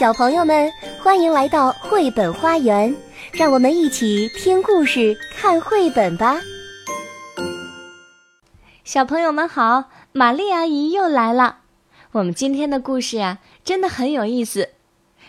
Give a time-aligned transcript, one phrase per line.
[0.00, 0.72] 小朋友们，
[1.02, 2.96] 欢迎来到绘本花园，
[3.32, 6.40] 让我们一起听故事、看绘本吧。
[8.82, 11.58] 小朋友们好，玛丽阿姨又来了。
[12.12, 14.70] 我们今天的故事呀，真的很有意思。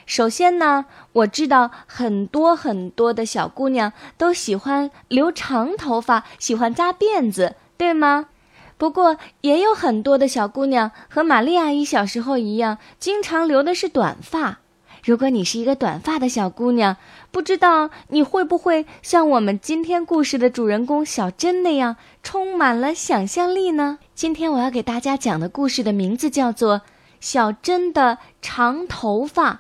[0.06, 8.28] 首先呢，我知道很多很多的小姑娘都喜欢留长头发，喜欢扎辫子，对吗？
[8.82, 14.58] 不过也有很多的小姑娘和玛丽阿姨小时候一样，经常留的是短发。
[15.04, 16.98] 如果你是一个短发的小姑娘，
[17.30, 24.00] 不知道你会不会像我们今天故事的主人公小珍那样，充满了想象力呢？
[24.16, 26.80] 今天我要给大家讲的故事的名字叫做
[27.20, 29.54] 《小珍的长头发》，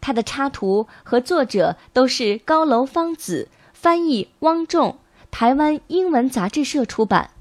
[0.00, 4.96] 它的插图和作者都是高楼芳子，翻译汪仲，
[5.30, 7.32] 台湾英文杂志社出版。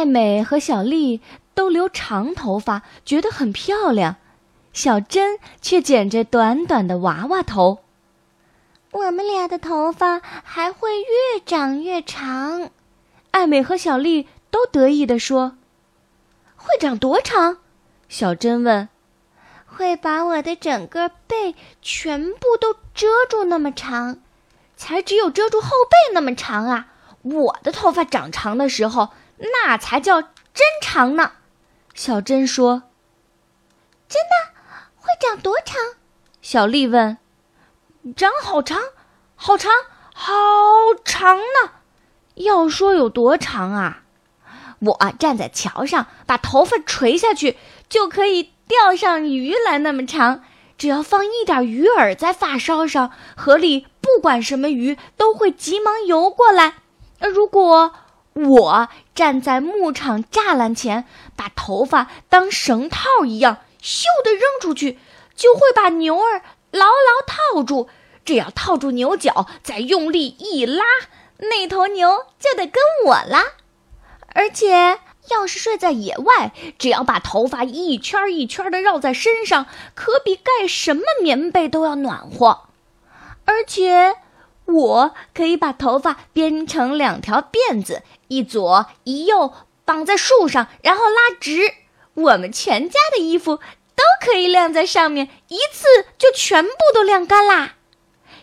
[0.00, 1.20] 艾美和小丽
[1.54, 4.16] 都留长头发，觉得很漂亮。
[4.72, 7.80] 小珍却剪着短短的娃娃头。
[8.92, 12.70] 我们俩的头发还会越长越长。
[13.32, 15.58] 艾美和小丽都得意地说
[16.56, 17.58] ：“会长多长？”
[18.08, 18.88] 小珍问。
[19.68, 24.16] “会把我的整个背全部都遮住那么长，
[24.78, 26.86] 才只有遮住后背那么长啊！
[27.20, 30.30] 我的头发长长的时候。”那才叫真
[30.82, 31.32] 长呢，
[31.94, 32.82] 小珍说。
[34.08, 34.52] 真的
[34.96, 35.76] 会长多长？
[36.42, 37.16] 小丽问。
[38.16, 38.78] 长好长，
[39.36, 39.70] 好长，
[40.14, 40.30] 好
[41.04, 41.72] 长呢。
[42.34, 44.02] 要说有多长啊？
[44.80, 50.42] 我站在桥上，把头发垂下去，就可以钓上鱼来那么长。
[50.78, 56.76] 只要放一点鱼饵在发梢上，河里不管什么鱼都会急忙游过来。
[57.20, 57.94] 如果
[58.48, 61.04] 我站在牧场栅栏前，
[61.36, 64.98] 把头发当绳套一样，咻的扔出去，
[65.34, 67.88] 就会把牛儿牢牢套住。
[68.24, 70.84] 只要套住牛角，再用力一拉，
[71.38, 73.44] 那头牛就得跟我啦。
[74.34, 74.98] 而且，
[75.30, 82.68] 要是睡在野外，只要把头发一圈一圈的绕在身上，可比盖什么棉被都要暖和。
[83.44, 84.16] 而且。
[84.72, 89.52] 我可以把头发编成两条辫子，一左一右
[89.84, 91.74] 绑在树上，然后拉直。
[92.14, 97.74] 我们全家的衣服都可以晾在上面，一次就全部都晾干啦。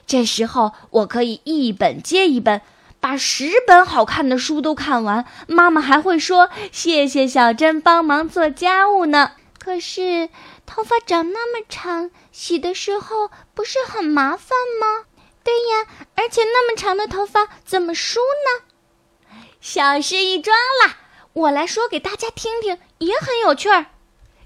[0.05, 2.61] 这时候我可以一本接一本，
[2.99, 5.25] 把十本好看的书都看完。
[5.47, 10.29] 妈妈还会说：“谢谢小珍帮忙做家务呢。”可是
[10.65, 15.05] 头发长那么长，洗的时候不是很麻烦吗？
[15.47, 19.39] 对呀，而且那么长的头发怎么梳呢？
[19.61, 20.53] 小事一桩
[20.83, 20.97] 啦，
[21.31, 23.85] 我来说给大家听听，也很有趣儿。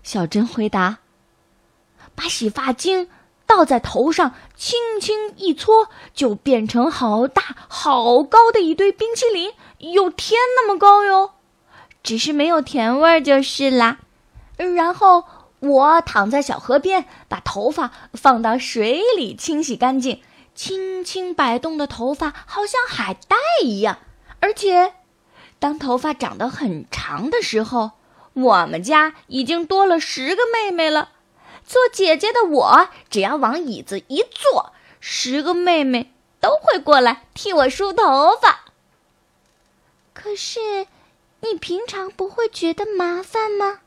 [0.04, 1.00] 小珍回答
[2.14, 3.10] ：“把洗发精
[3.48, 11.32] 倒在头上，轻轻一搓，就变成好大好高的一堆冰淇淋，有天那么高哟。
[12.04, 13.98] 只是没有甜味儿就是啦。
[14.58, 15.26] 然后
[15.62, 20.22] 我躺在小河边，把头发放到水里清洗干净。”
[20.54, 24.00] 轻轻摆动的头发好像海带一样，
[24.40, 24.94] 而且，
[25.60, 27.92] 当头发长得很长的时候，
[28.34, 31.12] 我们家已经多了十个妹妹了。
[31.66, 38.66] 做姐姐的我，只要往椅子一坐，十个妹妹都会过来替我梳头发。
[40.14, 40.88] 可是，
[41.40, 43.80] 你平常不会觉得麻烦吗？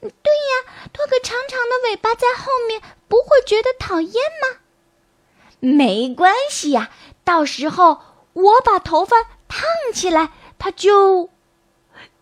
[0.00, 4.58] 对呀，拖个长长的尾巴在后面，不会觉得讨厌吗？
[5.60, 6.90] 没关系呀，
[7.22, 8.00] 到时候
[8.32, 9.16] 我把头发
[9.46, 9.62] 烫
[9.94, 11.30] 起来，它就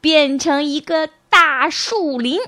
[0.00, 2.40] 变成一个大树林，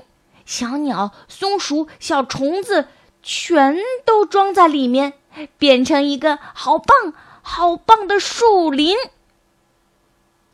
[0.45, 2.87] 小鸟、松鼠、小虫子
[3.23, 5.13] 全都装在里面，
[5.57, 8.97] 变成一个好棒、好棒的树林。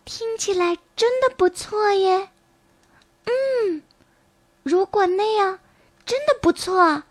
[0.06, 2.30] 听起来真的不错耶。
[3.26, 3.82] 嗯，
[4.64, 5.60] 如果那样，
[6.06, 7.04] 真的不错。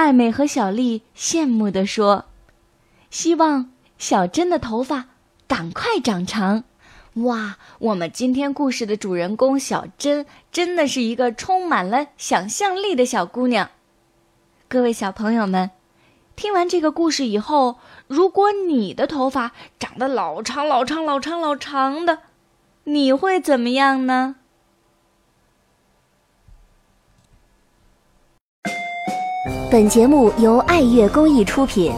[0.00, 2.24] 艾美和小丽羡慕地说
[3.12, 5.08] ：“希望小珍的头发
[5.46, 6.64] 赶快长长。”
[7.24, 13.68] 哇，我们今天故事的主人公小珍真的是一个充满了想象力的小姑娘。
[14.68, 15.70] 各位小朋友们，
[16.34, 17.76] 听完这个故事以后，
[18.06, 22.20] 如果你的头发长得老长、老长、老长、老长的，
[22.84, 24.36] 你会怎么样呢？
[29.70, 31.92] 本节目由爱乐公益出品。